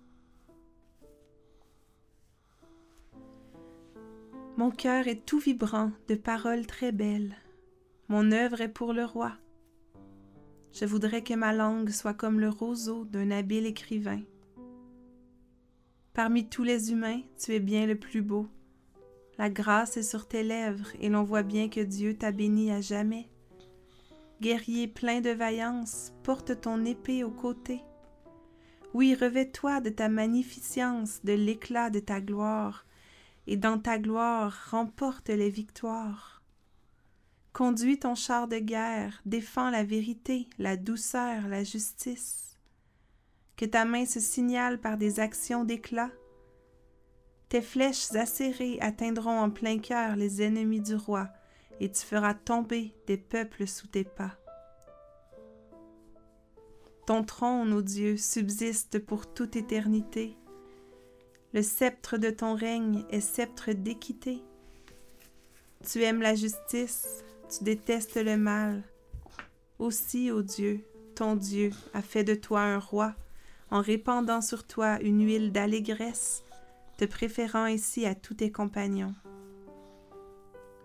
Mon 4.56 4.72
cœur 4.72 5.06
est 5.06 5.24
tout 5.24 5.38
vibrant 5.38 5.92
de 6.08 6.16
paroles 6.16 6.66
très 6.66 6.90
belles. 6.90 7.36
Mon 8.08 8.32
œuvre 8.32 8.60
est 8.60 8.68
pour 8.68 8.92
le 8.92 9.04
roi. 9.04 9.32
Je 10.72 10.84
voudrais 10.84 11.22
que 11.22 11.34
ma 11.34 11.52
langue 11.52 11.90
soit 11.90 12.14
comme 12.14 12.40
le 12.40 12.48
roseau 12.48 13.04
d'un 13.04 13.30
habile 13.30 13.66
écrivain. 13.66 14.20
Parmi 16.12 16.48
tous 16.48 16.64
les 16.64 16.90
humains, 16.90 17.20
tu 17.38 17.54
es 17.54 17.60
bien 17.60 17.86
le 17.86 17.96
plus 17.96 18.22
beau. 18.22 18.48
La 19.38 19.50
grâce 19.50 19.96
est 19.96 20.02
sur 20.02 20.26
tes 20.26 20.42
lèvres 20.42 20.90
et 21.00 21.08
l'on 21.08 21.22
voit 21.22 21.44
bien 21.44 21.68
que 21.68 21.80
Dieu 21.80 22.18
t'a 22.18 22.32
béni 22.32 22.72
à 22.72 22.80
jamais. 22.80 23.30
Guerrier 24.40 24.88
plein 24.88 25.20
de 25.20 25.30
vaillance, 25.30 26.12
porte 26.24 26.60
ton 26.60 26.84
épée 26.84 27.22
au 27.22 27.30
côté. 27.30 27.82
Oui, 28.92 29.14
revêt-toi 29.14 29.80
de 29.80 29.90
ta 29.90 30.08
magnificence, 30.08 31.20
de 31.22 31.32
l'éclat 31.32 31.90
de 31.90 32.00
ta 32.00 32.20
gloire, 32.20 32.84
et 33.46 33.56
dans 33.56 33.78
ta 33.78 33.98
gloire 33.98 34.68
remporte 34.70 35.28
les 35.28 35.50
victoires. 35.50 36.42
Conduis 37.52 38.00
ton 38.00 38.16
char 38.16 38.48
de 38.48 38.58
guerre, 38.58 39.20
défends 39.26 39.70
la 39.70 39.84
vérité, 39.84 40.48
la 40.58 40.76
douceur, 40.76 41.46
la 41.46 41.62
justice. 41.62 42.58
Que 43.56 43.64
ta 43.64 43.84
main 43.84 44.06
se 44.06 44.18
signale 44.18 44.80
par 44.80 44.96
des 44.96 45.20
actions 45.20 45.64
d'éclat. 45.64 46.10
Tes 47.48 47.62
flèches 47.62 48.12
acérées 48.14 48.78
atteindront 48.80 49.38
en 49.38 49.50
plein 49.50 49.78
cœur 49.78 50.16
les 50.16 50.42
ennemis 50.42 50.80
du 50.80 50.96
roi, 50.96 51.28
et 51.78 51.90
tu 51.90 52.04
feras 52.04 52.34
tomber 52.34 52.92
des 53.06 53.18
peuples 53.18 53.68
sous 53.68 53.86
tes 53.86 54.04
pas. 54.04 54.39
Ton 57.10 57.24
trône, 57.24 57.72
ô 57.72 57.82
Dieu, 57.82 58.16
subsiste 58.16 59.00
pour 59.00 59.26
toute 59.34 59.56
éternité. 59.56 60.36
Le 61.52 61.60
sceptre 61.60 62.18
de 62.18 62.30
ton 62.30 62.54
règne 62.54 63.04
est 63.10 63.20
sceptre 63.20 63.72
d'équité. 63.72 64.44
Tu 65.84 66.04
aimes 66.04 66.22
la 66.22 66.36
justice, 66.36 67.24
tu 67.48 67.64
détestes 67.64 68.14
le 68.14 68.36
mal. 68.36 68.84
Aussi, 69.80 70.30
ô 70.30 70.42
Dieu, 70.42 70.84
ton 71.16 71.34
Dieu 71.34 71.72
a 71.94 72.00
fait 72.00 72.22
de 72.22 72.36
toi 72.36 72.60
un 72.60 72.78
roi, 72.78 73.16
en 73.72 73.80
répandant 73.80 74.40
sur 74.40 74.64
toi 74.64 75.00
une 75.00 75.26
huile 75.26 75.50
d'allégresse, 75.50 76.44
te 76.96 77.06
préférant 77.06 77.64
ainsi 77.64 78.06
à 78.06 78.14
tous 78.14 78.34
tes 78.34 78.52
compagnons. 78.52 79.16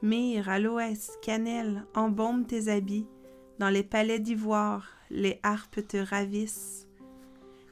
Myrrhe, 0.01 0.50
aloès, 0.50 1.12
cannelle, 1.22 1.86
embaume 1.94 2.48
tes 2.48 2.67
habits, 2.67 3.05
dans 3.60 3.70
les 3.70 3.84
palais 3.84 4.17
d'ivoire, 4.17 4.95
les 5.10 5.40
harpes 5.44 5.86
te 5.88 5.98
ravissent. 5.98 6.88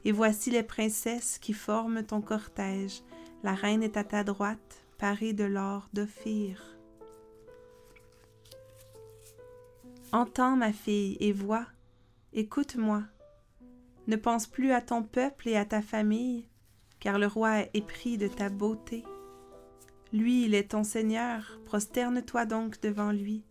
Et 0.04 0.12
voici 0.12 0.50
les 0.50 0.62
princesses 0.62 1.38
qui 1.38 1.52
forment 1.52 2.04
ton 2.04 2.20
cortège. 2.20 3.02
La 3.42 3.54
reine 3.54 3.82
est 3.82 3.96
à 3.96 4.04
ta 4.04 4.24
droite, 4.24 4.84
parée 4.98 5.32
de 5.32 5.44
l'or 5.44 5.88
d'Ophir. 5.92 6.62
Entends, 10.12 10.56
ma 10.56 10.72
fille, 10.72 11.16
et 11.20 11.32
vois, 11.32 11.66
écoute-moi. 12.32 13.02
Ne 14.06 14.16
pense 14.16 14.46
plus 14.46 14.70
à 14.70 14.80
ton 14.80 15.02
peuple 15.02 15.48
et 15.48 15.56
à 15.56 15.64
ta 15.64 15.82
famille, 15.82 16.46
car 17.00 17.18
le 17.18 17.26
roi 17.26 17.60
est 17.60 17.70
épris 17.74 18.18
de 18.18 18.28
ta 18.28 18.48
beauté. 18.48 19.02
Lui, 20.12 20.44
il 20.44 20.54
est 20.54 20.70
ton 20.70 20.84
Seigneur, 20.84 21.58
prosterne-toi 21.64 22.46
donc 22.46 22.80
devant 22.80 23.10
lui. 23.10 23.42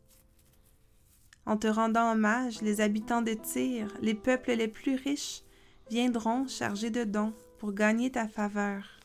En 1.45 1.57
te 1.57 1.67
rendant 1.67 2.11
hommage, 2.11 2.61
les 2.61 2.79
habitants 2.79 3.21
de 3.21 3.33
Tyr, 3.33 3.87
les 4.01 4.13
peuples 4.13 4.53
les 4.53 4.67
plus 4.67 4.95
riches, 4.95 5.43
viendront 5.89 6.47
chargés 6.47 6.89
de 6.89 7.03
dons 7.03 7.33
pour 7.59 7.73
gagner 7.73 8.11
ta 8.11 8.27
faveur. 8.27 8.99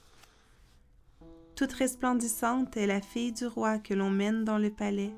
Toute 1.56 1.72
resplendissante 1.72 2.76
est 2.76 2.86
la 2.86 3.00
fille 3.00 3.32
du 3.32 3.46
roi 3.46 3.78
que 3.78 3.94
l'on 3.94 4.10
mène 4.10 4.44
dans 4.44 4.58
le 4.58 4.70
palais. 4.70 5.12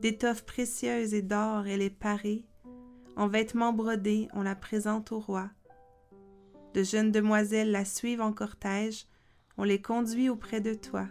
D'étoffes 0.00 0.44
précieuses 0.44 1.14
et 1.14 1.22
d'or 1.22 1.66
elle 1.66 1.82
est 1.82 1.90
parée, 1.90 2.44
en 3.16 3.26
vêtements 3.26 3.72
brodés 3.72 4.28
on 4.34 4.42
la 4.42 4.54
présente 4.54 5.10
au 5.10 5.18
roi. 5.18 5.50
De 6.74 6.84
jeunes 6.84 7.10
demoiselles 7.10 7.72
la 7.72 7.84
suivent 7.84 8.20
en 8.20 8.32
cortège, 8.32 9.06
on 9.56 9.64
les 9.64 9.80
conduit 9.80 10.28
auprès 10.28 10.60
de 10.60 10.74
toi. 10.74 11.08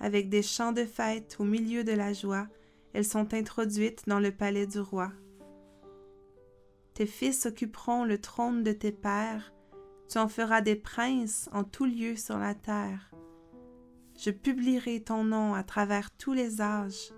Avec 0.00 0.30
des 0.30 0.42
chants 0.42 0.72
de 0.72 0.84
fête 0.84 1.36
au 1.38 1.44
milieu 1.44 1.84
de 1.84 1.92
la 1.92 2.12
joie, 2.12 2.46
elles 2.92 3.04
sont 3.04 3.34
introduites 3.34 4.04
dans 4.06 4.20
le 4.20 4.32
palais 4.32 4.66
du 4.66 4.80
roi. 4.80 5.10
Tes 6.94 7.06
fils 7.06 7.46
occuperont 7.46 8.04
le 8.04 8.20
trône 8.20 8.62
de 8.62 8.72
tes 8.72 8.92
pères, 8.92 9.52
tu 10.08 10.18
en 10.18 10.28
feras 10.28 10.60
des 10.60 10.76
princes 10.76 11.48
en 11.52 11.64
tout 11.64 11.86
lieu 11.86 12.16
sur 12.16 12.38
la 12.38 12.54
terre. 12.54 13.10
Je 14.18 14.30
publierai 14.30 15.00
ton 15.00 15.24
nom 15.24 15.54
à 15.54 15.62
travers 15.62 16.10
tous 16.10 16.34
les 16.34 16.60
âges. 16.60 17.12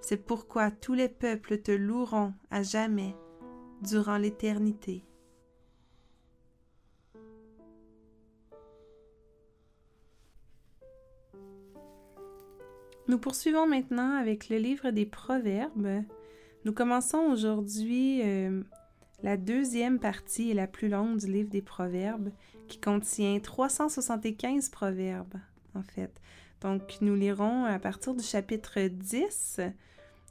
C'est 0.00 0.24
pourquoi 0.24 0.70
tous 0.70 0.94
les 0.94 1.08
peuples 1.08 1.58
te 1.60 1.72
loueront 1.72 2.32
à 2.50 2.62
jamais 2.62 3.16
durant 3.82 4.18
l'éternité. 4.18 5.04
Nous 13.08 13.18
poursuivons 13.18 13.68
maintenant 13.68 14.16
avec 14.16 14.48
le 14.48 14.56
livre 14.56 14.90
des 14.90 15.06
Proverbes. 15.06 16.02
Nous 16.64 16.72
commençons 16.72 17.18
aujourd'hui 17.30 18.20
euh, 18.24 18.62
la 19.22 19.36
deuxième 19.36 20.00
partie 20.00 20.50
et 20.50 20.54
la 20.54 20.66
plus 20.66 20.88
longue 20.88 21.18
du 21.18 21.26
livre 21.26 21.48
des 21.48 21.62
Proverbes, 21.62 22.30
qui 22.66 22.80
contient 22.80 23.38
375 23.38 24.70
proverbes, 24.70 25.36
en 25.76 25.82
fait. 25.82 26.20
Donc, 26.62 26.98
nous 27.00 27.14
lirons 27.14 27.64
à 27.64 27.78
partir 27.78 28.12
du 28.12 28.24
chapitre 28.24 28.80
10. 28.80 29.60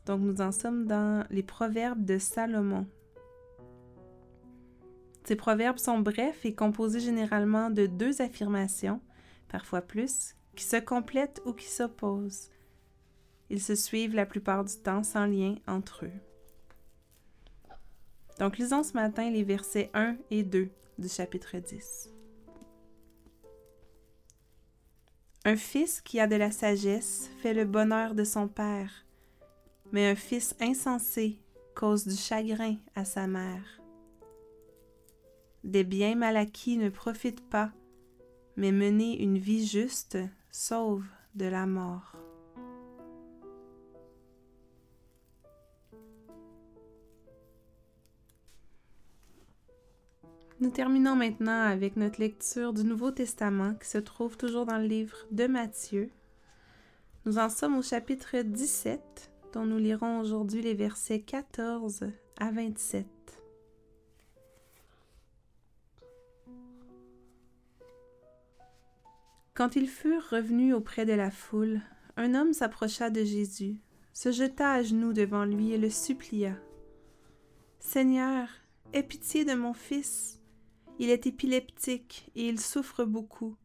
Donc, 0.05 0.20
nous 0.20 0.41
en 0.41 0.51
sommes 0.51 0.86
dans 0.86 1.25
les 1.29 1.44
Proverbes 1.44 2.03
de 2.03 2.17
Salomon. 2.17 2.86
Ces 5.24 5.38
proverbes 5.38 5.79
sont 5.79 6.00
brefs 6.00 6.46
et 6.46 6.53
composés 6.53 7.00
généralement 7.00 7.70
de 7.70 7.86
deux 7.86 8.22
affirmations, 8.22 9.00
parfois 9.48 9.82
plus, 9.82 10.36
qui 10.58 10.65
se 10.65 10.75
complètent 10.75 11.41
ou 11.46 11.53
qui 11.53 11.67
s'opposent. 11.67 12.50
Ils 13.50 13.62
se 13.62 13.75
suivent 13.75 14.16
la 14.16 14.25
plupart 14.25 14.64
du 14.64 14.75
temps 14.75 15.04
sans 15.04 15.25
lien 15.25 15.56
entre 15.68 16.06
eux. 16.06 16.20
Donc 18.40 18.58
lisons 18.58 18.84
ce 18.84 18.94
matin 18.94 19.30
les 19.30 19.44
versets 19.44 19.90
1 19.94 20.18
et 20.32 20.44
2 20.44 20.70
du 20.98 21.10
chapitre 21.10 21.58
10. 21.58 22.10
Un 25.46 25.56
fils 25.56 26.02
qui 26.02 26.20
a 26.20 26.28
de 26.28 26.36
la 26.36 26.52
sagesse 26.52 27.30
fait 27.38 27.54
le 27.54 27.66
bonheur 27.66 28.16
de 28.16 28.24
son 28.24 28.48
père, 28.48 29.06
mais 29.92 30.08
un 30.08 30.16
fils 30.16 30.56
insensé 30.60 31.38
cause 31.75 32.08
du 32.08 32.16
chagrin 32.16 32.78
à 32.96 33.06
sa 33.06 33.28
mère. 33.28 33.82
Des 35.64 35.84
biens 35.84 36.16
mal 36.16 36.36
acquis 36.38 36.78
ne 36.78 36.90
profitent 36.90 37.48
pas, 37.48 37.72
mais 38.56 38.72
mener 38.72 39.22
une 39.22 39.38
vie 39.38 39.68
juste 39.68 40.18
sauve 40.52 41.06
de 41.36 41.46
la 41.46 41.66
mort. 41.66 42.25
Nous 50.66 50.72
terminons 50.72 51.16
maintenant 51.16 51.62
avec 51.62 51.96
notre 51.96 52.20
lecture 52.20 52.74
du 52.74 52.84
Nouveau 52.84 53.12
Testament 53.12 53.76
qui 53.76 53.88
se 53.88 54.00
trouve 54.00 54.36
toujours 54.36 54.66
dans 54.66 54.80
le 54.80 54.88
livre 54.88 55.16
de 55.30 55.46
Matthieu. 55.46 56.10
Nous 57.28 57.38
en 57.38 57.50
sommes 57.50 57.78
au 57.78 57.84
chapitre 57.84 58.42
17 58.42 59.30
dont 59.54 59.68
nous 59.68 59.78
lirons 59.78 60.20
aujourd'hui 60.20 60.64
les 60.64 60.74
versets 60.74 61.20
14 61.20 62.08
à 62.40 62.50
27. 62.50 63.06
Quand 69.54 69.76
ils 69.76 69.88
furent 69.88 70.28
revenus 70.32 70.74
auprès 70.74 71.06
de 71.06 71.14
la 71.14 71.30
foule, 71.30 71.80
un 72.18 72.34
homme 72.34 72.54
s'approcha 72.54 73.12
de 73.12 73.24
Jésus, 73.24 73.76
se 74.14 74.32
jeta 74.32 74.72
à 74.72 74.82
genoux 74.82 75.14
devant 75.14 75.46
lui 75.46 75.74
et 75.74 75.78
le 75.78 75.92
supplia. 75.92 76.56
Seigneur, 77.80 78.48
aie 78.94 79.04
pitié 79.04 79.46
de 79.46 79.54
mon 79.54 79.76
fils 79.76 80.42
il 81.00 81.10
est 81.10 81.28
épileptique 81.28 82.32
et 82.36 82.48
il 82.48 82.60
souffre 82.60 83.04
beaucoup. 83.04 83.56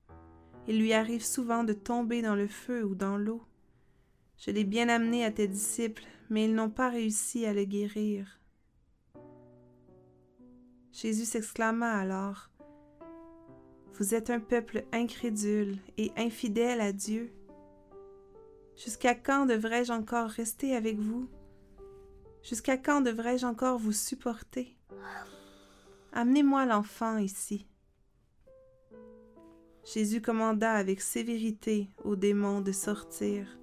Il 0.67 0.79
lui 0.79 0.93
arrive 0.93 1.25
souvent 1.25 1.65
de 1.65 1.73
tomber 1.73 2.23
dans 2.23 2.35
le 2.35 2.49
feu 2.49 2.85
ou 2.85 2.95
dans 2.95 3.17
l'eau. 3.17 3.43
Je 4.39 4.51
l'ai 4.51 4.65
bien 4.65 4.89
amené 4.89 5.25
à 5.25 5.31
tes 5.31 5.49
disciples, 5.49 6.05
mais 6.29 6.45
ils 6.47 6.55
n'ont 6.55 6.71
pas 6.71 6.89
réussi 6.89 7.47
à 7.47 7.53
le 7.53 7.65
guérir. 7.65 8.41
Jésus 10.93 11.25
s'exclama 11.25 11.93
alors, 11.93 12.51
Vous 13.95 14.15
êtes 14.15 14.31
un 14.31 14.41
peuple 14.41 14.85
incrédule 14.93 15.77
et 15.99 16.11
infidèle 16.17 16.81
à 16.81 16.93
Dieu. 16.93 17.33
Jusqu'à 18.77 19.15
quand 19.15 19.47
devrais-je 19.47 19.93
encore 19.93 20.31
rester 20.31 20.75
avec 20.75 20.99
vous? 20.99 21.29
Jusqu'à 22.43 22.79
quand 22.79 23.03
devrais-je 23.03 23.47
encore 23.47 23.79
vous 23.79 23.93
supporter 23.93 24.77
Amenez-moi 26.13 26.67
l'enfant 26.67 27.19
ici. 27.19 27.67
Jésus 29.85 30.21
commanda 30.21 30.73
avec 30.73 31.01
sévérité 31.01 31.89
au 32.05 32.17
démon 32.17 32.61
de 32.61 32.73
sortir, 32.73 33.59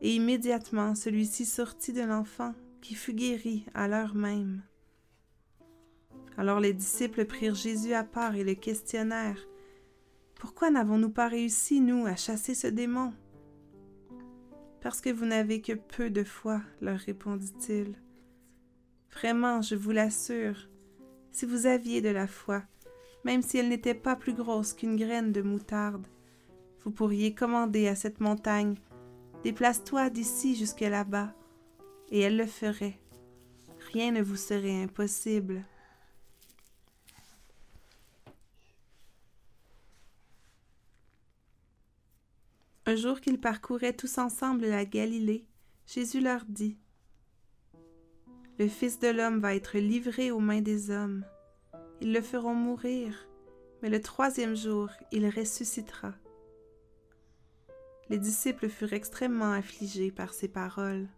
et 0.00 0.14
immédiatement 0.14 0.94
celui-ci 0.94 1.44
sortit 1.44 1.92
de 1.92 2.02
l'enfant, 2.02 2.54
qui 2.80 2.94
fut 2.94 3.14
guéri 3.14 3.66
à 3.74 3.88
l'heure 3.88 4.14
même. 4.14 4.62
Alors 6.36 6.60
les 6.60 6.72
disciples 6.72 7.24
prirent 7.26 7.54
Jésus 7.54 7.92
à 7.92 8.04
part 8.04 8.34
et 8.34 8.44
le 8.44 8.54
questionnèrent. 8.54 9.46
Pourquoi 10.36 10.70
n'avons-nous 10.70 11.10
pas 11.10 11.28
réussi, 11.28 11.80
nous, 11.80 12.06
à 12.06 12.16
chasser 12.16 12.54
ce 12.54 12.66
démon? 12.66 13.12
Parce 14.80 15.02
que 15.02 15.10
vous 15.10 15.26
n'avez 15.26 15.60
que 15.60 15.74
peu 15.74 16.08
de 16.08 16.24
foi, 16.24 16.62
leur 16.80 16.98
répondit-il. 16.98 17.94
Vraiment, 19.12 19.60
je 19.60 19.74
vous 19.74 19.90
l'assure, 19.90 20.69
si 21.32 21.46
vous 21.46 21.66
aviez 21.66 22.00
de 22.00 22.08
la 22.08 22.26
foi, 22.26 22.62
même 23.24 23.42
si 23.42 23.58
elle 23.58 23.68
n'était 23.68 23.94
pas 23.94 24.16
plus 24.16 24.34
grosse 24.34 24.72
qu'une 24.72 24.96
graine 24.96 25.32
de 25.32 25.42
moutarde, 25.42 26.06
vous 26.84 26.90
pourriez 26.90 27.34
commander 27.34 27.88
à 27.88 27.94
cette 27.94 28.20
montagne 28.20 28.76
Déplace-toi 29.44 30.10
d'ici 30.10 30.54
jusque 30.54 30.80
là-bas, 30.80 31.32
et 32.10 32.20
elle 32.20 32.36
le 32.36 32.46
ferait. 32.46 32.98
Rien 33.92 34.12
ne 34.12 34.22
vous 34.22 34.36
serait 34.36 34.82
impossible. 34.82 35.64
Un 42.84 42.96
jour 42.96 43.20
qu'ils 43.20 43.40
parcouraient 43.40 43.94
tous 43.94 44.18
ensemble 44.18 44.66
la 44.66 44.84
Galilée, 44.84 45.46
Jésus 45.86 46.20
leur 46.20 46.44
dit 46.46 46.76
Le 48.60 48.68
Fils 48.68 48.98
de 48.98 49.08
l'homme 49.08 49.40
va 49.40 49.54
être 49.54 49.78
livré 49.78 50.30
aux 50.30 50.38
mains 50.38 50.60
des 50.60 50.90
hommes. 50.90 51.24
Ils 52.02 52.12
le 52.12 52.20
feront 52.20 52.52
mourir, 52.52 53.26
mais 53.80 53.88
le 53.88 54.02
troisième 54.02 54.54
jour 54.54 54.90
il 55.12 55.26
ressuscitera. 55.30 56.12
Les 58.10 58.18
disciples 58.18 58.68
furent 58.68 58.92
extrêmement 58.92 59.52
affligés 59.52 60.10
par 60.10 60.34
ces 60.34 60.46
paroles. 60.46 61.08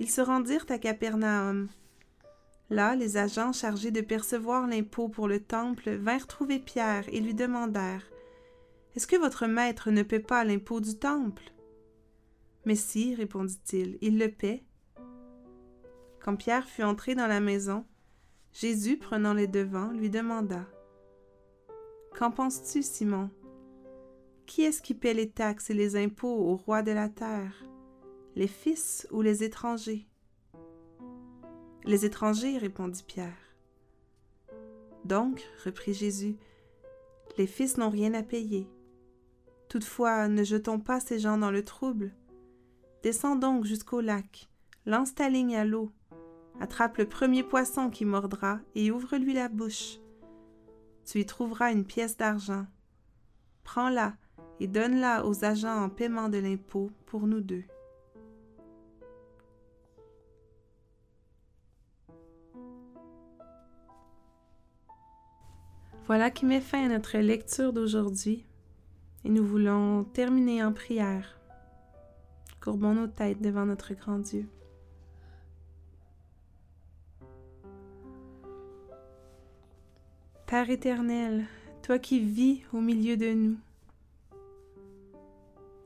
Ils 0.00 0.08
se 0.08 0.22
rendirent 0.22 0.64
à 0.70 0.78
Capernaum. 0.78 1.68
Là, 2.70 2.96
les 2.96 3.18
agents 3.18 3.52
chargés 3.52 3.90
de 3.90 4.00
percevoir 4.00 4.66
l'impôt 4.66 5.10
pour 5.10 5.28
le 5.28 5.40
temple 5.40 5.90
vinrent 5.96 6.26
trouver 6.26 6.58
Pierre 6.58 7.04
et 7.12 7.20
lui 7.20 7.34
demandèrent 7.34 8.10
Est-ce 8.96 9.06
que 9.06 9.16
votre 9.16 9.46
maître 9.46 9.90
ne 9.90 10.02
paie 10.02 10.18
pas 10.18 10.44
l'impôt 10.44 10.80
du 10.80 10.96
temple? 10.96 11.51
Mais 12.64 12.76
si, 12.76 13.14
répondit-il, 13.14 13.98
il 14.00 14.18
le 14.18 14.30
paie. 14.30 14.64
Quand 16.20 16.36
Pierre 16.36 16.68
fut 16.68 16.84
entré 16.84 17.14
dans 17.14 17.26
la 17.26 17.40
maison, 17.40 17.84
Jésus, 18.52 18.98
prenant 18.98 19.34
les 19.34 19.48
devants, 19.48 19.90
lui 19.90 20.10
demanda 20.10 20.66
Qu'en 22.16 22.30
penses-tu, 22.30 22.82
Simon? 22.82 23.30
Qui 24.46 24.62
est-ce 24.62 24.82
qui 24.82 24.94
paie 24.94 25.14
les 25.14 25.30
taxes 25.30 25.70
et 25.70 25.74
les 25.74 25.96
impôts 25.96 26.28
au 26.28 26.56
roi 26.56 26.82
de 26.82 26.92
la 26.92 27.08
terre? 27.08 27.64
Les 28.36 28.46
fils 28.46 29.08
ou 29.10 29.22
les 29.22 29.42
étrangers? 29.42 30.06
Les 31.84 32.04
étrangers, 32.04 32.58
répondit 32.58 33.02
Pierre. 33.02 33.56
Donc, 35.04 35.42
reprit 35.64 35.94
Jésus, 35.94 36.36
les 37.38 37.46
fils 37.46 37.78
n'ont 37.78 37.90
rien 37.90 38.14
à 38.14 38.22
payer. 38.22 38.68
Toutefois, 39.68 40.28
ne 40.28 40.44
jetons 40.44 40.78
pas 40.78 41.00
ces 41.00 41.18
gens 41.18 41.38
dans 41.38 41.50
le 41.50 41.64
trouble. 41.64 42.12
Descends 43.02 43.36
donc 43.36 43.64
jusqu'au 43.64 44.00
lac, 44.00 44.48
lance 44.86 45.14
ta 45.14 45.28
ligne 45.28 45.56
à 45.56 45.64
l'eau, 45.64 45.92
Attrape 46.60 46.98
le 46.98 47.08
premier 47.08 47.42
poisson 47.42 47.90
qui 47.90 48.04
mordra 48.04 48.60
et 48.74 48.90
ouvre-lui 48.90 49.32
la 49.32 49.48
bouche. 49.48 49.98
Tu 51.04 51.20
y 51.20 51.26
trouveras 51.26 51.72
une 51.72 51.84
pièce 51.84 52.16
d'argent. 52.16 52.66
Prends-la 53.64 54.14
et 54.60 54.68
donne-la 54.68 55.26
aux 55.26 55.44
agents 55.44 55.82
en 55.82 55.88
paiement 55.88 56.28
de 56.28 56.38
l'impôt 56.38 56.90
pour 57.06 57.26
nous 57.26 57.40
deux. 57.40 57.64
Voilà 66.06 66.30
qui 66.30 66.44
met 66.44 66.60
fin 66.60 66.84
à 66.84 66.88
notre 66.88 67.18
lecture 67.18 67.72
d'aujourd'hui 67.72 68.46
et 69.24 69.30
nous 69.30 69.44
voulons 69.44 70.04
terminer 70.04 70.62
en 70.62 70.72
prière. 70.72 71.41
Courbons 72.62 72.94
nos 72.94 73.08
têtes 73.08 73.42
devant 73.42 73.66
notre 73.66 73.92
grand 73.94 74.20
Dieu. 74.20 74.46
Père 80.46 80.70
éternel, 80.70 81.44
toi 81.82 81.98
qui 81.98 82.20
vis 82.20 82.62
au 82.72 82.80
milieu 82.80 83.16
de 83.16 83.32
nous. 83.32 83.56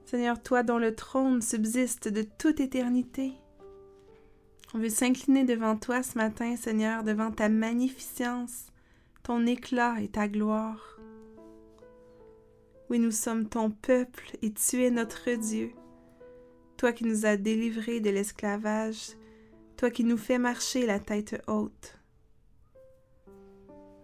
Seigneur, 0.05 0.43
toi 0.43 0.63
dont 0.63 0.77
le 0.77 0.95
trône 0.95 1.41
subsiste 1.41 2.09
de 2.09 2.23
toute 2.23 2.61
éternité. 2.61 3.33
On 4.75 4.79
veut 4.79 4.91
s'incliner 4.91 5.45
devant 5.45 5.79
toi 5.79 6.03
ce 6.03 6.19
matin, 6.19 6.57
Seigneur, 6.57 7.05
devant 7.05 7.31
ta 7.31 7.49
magnificence, 7.49 8.67
ton 9.23 9.47
éclat 9.47 10.03
et 10.03 10.09
ta 10.09 10.29
gloire. 10.29 10.99
Oui, 12.91 12.99
nous 12.99 13.13
sommes 13.13 13.49
ton 13.49 13.71
peuple 13.71 14.37
et 14.43 14.53
tu 14.53 14.85
es 14.85 14.91
notre 14.91 15.31
Dieu. 15.31 15.73
Toi 16.77 16.93
qui 16.93 17.05
nous 17.05 17.25
as 17.25 17.37
délivrés 17.37 18.01
de 18.01 18.11
l'esclavage, 18.11 19.13
toi 19.77 19.91
qui 19.91 20.05
nous 20.05 20.19
fais 20.19 20.39
marcher 20.39 20.87
la 20.87 21.01
tête 21.01 21.43
haute. 21.47 21.99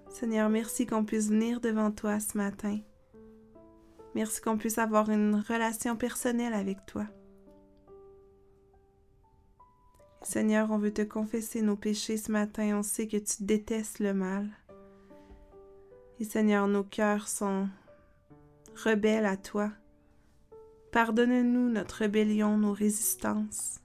Seigneur, 0.09 0.49
merci 0.49 0.87
qu'on 0.87 1.05
puisse 1.05 1.29
venir 1.29 1.61
devant 1.61 1.91
toi 1.91 2.21
ce 2.21 2.37
matin. 2.37 2.79
Merci 4.15 4.41
qu'on 4.41 4.59
puisse 4.59 4.79
avoir 4.79 5.11
une 5.11 5.37
relation 5.37 5.97
personnelle 5.97 6.55
avec 6.55 6.85
toi. 6.87 7.07
Seigneur, 10.23 10.71
on 10.71 10.79
veut 10.79 10.93
te 10.93 11.03
confesser 11.03 11.63
nos 11.63 11.77
péchés 11.77 12.17
ce 12.17 12.31
matin. 12.31 12.79
On 12.79 12.83
sait 12.83 13.09
que 13.09 13.17
tu 13.17 13.43
détestes 13.45 13.99
le 13.99 14.15
mal. 14.15 14.49
Et 16.21 16.25
Seigneur, 16.25 16.69
nos 16.69 16.85
cœurs 16.85 17.27
sont 17.27 17.69
rebelles 18.85 19.27
à 19.27 19.37
toi. 19.37 19.71
Pardonne-nous 20.93 21.71
notre 21.71 21.95
rébellion, 21.95 22.59
nos 22.59 22.75
résistances. 22.75 23.81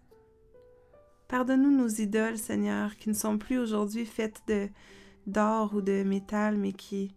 Pardonne-nous 1.30 1.72
nos 1.72 1.88
idoles, 1.88 2.38
Seigneur, 2.38 2.98
qui 2.98 3.08
ne 3.08 3.14
sont 3.14 3.38
plus 3.38 3.58
aujourd'hui 3.58 4.06
faites 4.06 4.44
d'or 5.26 5.74
ou 5.74 5.82
de 5.82 6.04
métal, 6.04 6.58
mais 6.58 6.74
qui, 6.74 7.16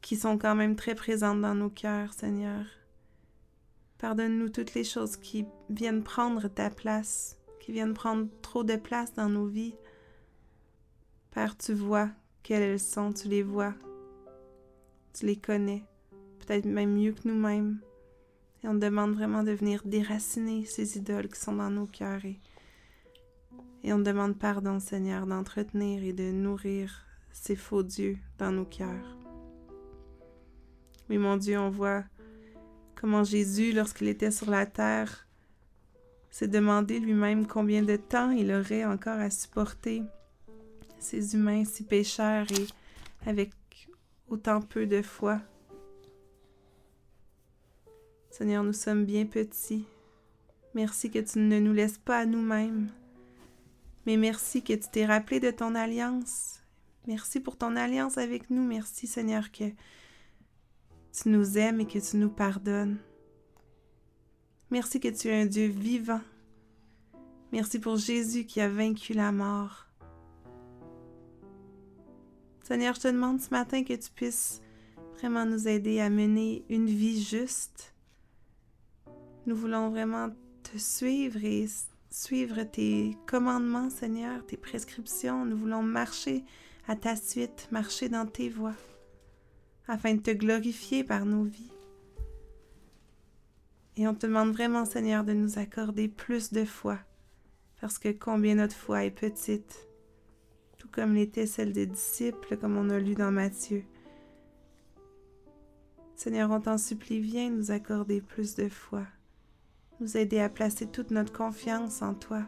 qui 0.00 0.16
sont 0.16 0.36
quand 0.36 0.56
même 0.56 0.74
très 0.74 0.96
présentes 0.96 1.40
dans 1.40 1.54
nos 1.54 1.70
cœurs, 1.70 2.12
Seigneur. 2.12 2.64
Pardonne-nous 3.98 4.48
toutes 4.48 4.74
les 4.74 4.82
choses 4.82 5.16
qui 5.16 5.46
viennent 5.70 6.02
prendre 6.02 6.48
ta 6.48 6.68
place, 6.68 7.38
qui 7.60 7.70
viennent 7.70 7.94
prendre 7.94 8.26
trop 8.42 8.64
de 8.64 8.74
place 8.74 9.14
dans 9.14 9.28
nos 9.28 9.46
vies. 9.46 9.76
Père, 11.30 11.56
tu 11.56 11.72
vois 11.72 12.08
quelles 12.42 12.62
elles 12.62 12.80
sont, 12.80 13.12
tu 13.12 13.28
les 13.28 13.44
vois, 13.44 13.74
tu 15.14 15.24
les 15.24 15.36
connais, 15.36 15.84
peut-être 16.40 16.66
même 16.66 16.94
mieux 16.94 17.12
que 17.12 17.28
nous-mêmes. 17.28 17.78
On 18.70 18.74
demande 18.74 19.14
vraiment 19.14 19.44
de 19.44 19.52
venir 19.52 19.80
déraciner 19.86 20.66
ces 20.66 20.98
idoles 20.98 21.28
qui 21.28 21.40
sont 21.40 21.54
dans 21.54 21.70
nos 21.70 21.86
cœurs. 21.86 22.20
Et, 23.82 23.94
on 23.94 23.98
demande 23.98 24.38
pardon, 24.38 24.78
Seigneur, 24.78 25.26
d'entretenir 25.26 26.04
et 26.04 26.12
de 26.12 26.30
nourrir 26.30 27.06
ces 27.32 27.56
faux 27.56 27.82
dieux 27.82 28.18
dans 28.36 28.52
nos 28.52 28.66
cœurs. 28.66 29.16
Oui, 31.08 31.16
mon 31.16 31.38
Dieu, 31.38 31.58
on 31.58 31.70
voit 31.70 32.04
comment 32.94 33.24
Jésus, 33.24 33.72
lorsqu'il 33.72 34.08
était 34.08 34.30
sur 34.30 34.50
la 34.50 34.66
terre, 34.66 35.26
s'est 36.28 36.46
demandé 36.46 37.00
lui-même 37.00 37.46
combien 37.46 37.82
de 37.82 37.96
temps 37.96 38.32
il 38.32 38.52
aurait 38.52 38.84
encore 38.84 39.18
à 39.18 39.30
supporter 39.30 40.02
ces 40.98 41.34
humains 41.34 41.64
si 41.64 41.84
pécheurs 41.84 42.44
et 42.52 42.66
avec 43.26 43.50
autant 44.28 44.60
peu 44.60 44.84
de 44.84 45.00
foi. 45.00 45.40
Seigneur, 48.30 48.62
nous 48.62 48.72
sommes 48.72 49.04
bien 49.04 49.26
petits. 49.26 49.84
Merci 50.74 51.10
que 51.10 51.18
tu 51.18 51.38
ne 51.38 51.58
nous 51.58 51.72
laisses 51.72 51.98
pas 51.98 52.18
à 52.18 52.26
nous-mêmes, 52.26 52.90
mais 54.06 54.16
merci 54.16 54.62
que 54.62 54.74
tu 54.74 54.88
t'es 54.92 55.06
rappelé 55.06 55.40
de 55.40 55.50
ton 55.50 55.74
alliance 55.74 56.58
Merci 57.08 57.40
pour 57.40 57.56
ton 57.56 57.74
alliance 57.74 58.18
avec 58.18 58.50
nous. 58.50 58.62
Merci 58.62 59.06
Seigneur 59.06 59.50
que 59.50 59.64
tu 61.10 61.30
nous 61.30 61.56
aimes 61.56 61.80
et 61.80 61.86
que 61.86 61.98
tu 61.98 62.18
nous 62.18 62.28
pardonnes. 62.28 62.98
Merci 64.70 65.00
que 65.00 65.08
tu 65.08 65.28
es 65.28 65.40
un 65.40 65.46
Dieu 65.46 65.68
vivant. 65.68 66.20
Merci 67.50 67.78
pour 67.78 67.96
Jésus 67.96 68.44
qui 68.44 68.60
a 68.60 68.68
vaincu 68.68 69.14
la 69.14 69.32
mort. 69.32 69.86
Seigneur, 72.62 72.94
je 72.94 73.00
te 73.00 73.08
demande 73.08 73.40
ce 73.40 73.48
matin 73.48 73.82
que 73.82 73.94
tu 73.94 74.10
puisses 74.10 74.60
vraiment 75.16 75.46
nous 75.46 75.66
aider 75.66 76.00
à 76.00 76.10
mener 76.10 76.62
une 76.68 76.88
vie 76.88 77.22
juste. 77.22 77.94
Nous 79.46 79.56
voulons 79.56 79.90
vraiment 79.90 80.30
te 80.62 80.78
suivre 80.78 81.42
et 81.42 81.66
suivre 82.10 82.62
tes 82.64 83.16
commandements, 83.26 83.90
Seigneur, 83.90 84.44
tes 84.44 84.56
prescriptions. 84.56 85.44
Nous 85.44 85.56
voulons 85.56 85.82
marcher 85.82 86.44
à 86.86 86.96
ta 86.96 87.16
suite, 87.16 87.68
marcher 87.70 88.08
dans 88.08 88.26
tes 88.26 88.48
voies, 88.48 88.76
afin 89.86 90.14
de 90.14 90.20
te 90.20 90.30
glorifier 90.30 91.04
par 91.04 91.24
nos 91.24 91.44
vies. 91.44 91.72
Et 93.96 94.06
on 94.06 94.14
te 94.14 94.26
demande 94.26 94.52
vraiment, 94.52 94.84
Seigneur, 94.84 95.24
de 95.24 95.32
nous 95.32 95.58
accorder 95.58 96.08
plus 96.08 96.52
de 96.52 96.64
foi, 96.64 96.98
parce 97.80 97.98
que 97.98 98.10
combien 98.10 98.54
notre 98.54 98.76
foi 98.76 99.04
est 99.04 99.10
petite, 99.10 99.88
tout 100.78 100.88
comme 100.90 101.14
l'était 101.14 101.46
celle 101.46 101.72
des 101.72 101.86
disciples, 101.86 102.56
comme 102.56 102.76
on 102.76 102.90
a 102.90 102.98
lu 102.98 103.14
dans 103.14 103.32
Matthieu. 103.32 103.84
Seigneur, 106.16 106.50
on 106.50 106.60
t'en 106.60 106.78
supplie, 106.78 107.20
viens 107.20 107.50
nous 107.50 107.70
accorder 107.70 108.20
plus 108.20 108.54
de 108.54 108.68
foi 108.68 109.06
nous 110.00 110.16
aider 110.16 110.40
à 110.40 110.48
placer 110.48 110.86
toute 110.86 111.10
notre 111.10 111.32
confiance 111.32 112.02
en 112.02 112.14
toi, 112.14 112.42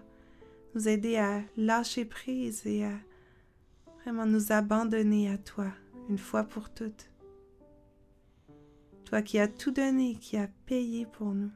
nous 0.74 0.88
aider 0.88 1.16
à 1.16 1.42
lâcher 1.56 2.04
prise 2.04 2.66
et 2.66 2.84
à 2.84 2.92
vraiment 4.02 4.26
nous 4.26 4.52
abandonner 4.52 5.30
à 5.30 5.38
toi 5.38 5.66
une 6.08 6.18
fois 6.18 6.44
pour 6.44 6.70
toutes. 6.70 7.10
Toi 9.04 9.22
qui 9.22 9.38
as 9.38 9.48
tout 9.48 9.72
donné, 9.72 10.14
qui 10.14 10.36
as 10.36 10.48
payé 10.66 11.06
pour 11.06 11.34
nous. 11.34 11.50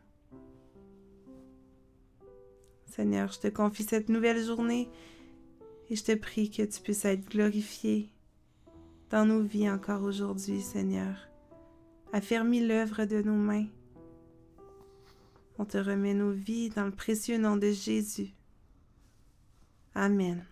Seigneur, 2.86 3.30
je 3.32 3.40
te 3.40 3.48
confie 3.48 3.84
cette 3.84 4.08
nouvelle 4.08 4.44
journée 4.44 4.88
et 5.90 5.96
je 5.96 6.04
te 6.04 6.14
prie 6.14 6.50
que 6.50 6.62
tu 6.62 6.80
puisses 6.80 7.04
être 7.04 7.28
glorifié 7.28 8.10
dans 9.10 9.26
nos 9.26 9.42
vies 9.42 9.70
encore 9.70 10.02
aujourd'hui, 10.02 10.60
Seigneur. 10.60 11.28
Affermis 12.12 12.66
l'œuvre 12.66 13.04
de 13.04 13.22
nos 13.22 13.34
mains 13.34 13.66
on 15.58 15.64
te 15.64 15.78
remet 15.78 16.14
nos 16.14 16.32
vies 16.32 16.70
dans 16.70 16.84
le 16.84 16.90
précieux 16.90 17.38
nom 17.38 17.56
de 17.56 17.70
Jésus. 17.70 18.32
Amen. 19.94 20.44